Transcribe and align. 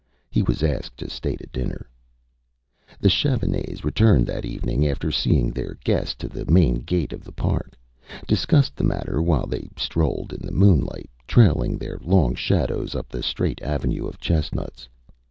He 0.31 0.41
was 0.41 0.63
asked 0.63 0.97
to 0.97 1.09
stay 1.11 1.35
to 1.35 1.45
dinner. 1.53 1.87
The 2.99 3.07
Chavanes 3.07 3.83
returning 3.83 4.25
that 4.25 4.45
evening, 4.45 4.87
after 4.87 5.11
seeing 5.11 5.51
their 5.51 5.77
guest 5.83 6.17
to 6.21 6.27
the 6.27 6.43
main 6.51 6.79
gate 6.79 7.13
of 7.13 7.23
the 7.23 7.31
park, 7.31 7.77
discussed 8.27 8.75
the 8.75 8.83
matter 8.83 9.21
while 9.21 9.45
they 9.45 9.69
strolled 9.77 10.33
in 10.33 10.41
the 10.43 10.51
moonlight, 10.51 11.11
trailing 11.27 11.77
their 11.77 11.99
long 12.01 12.33
shadows 12.33 12.95
up 12.95 13.09
the 13.09 13.21
straight 13.21 13.61
avenue 13.61 14.07
of 14.07 14.19
chestnuts. 14.19 14.89